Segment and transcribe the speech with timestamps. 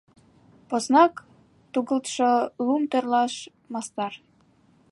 [0.69, 1.13] Поснак
[1.73, 2.31] тугылтшо
[2.65, 3.33] лум тӧрлаш
[3.73, 4.13] мастар.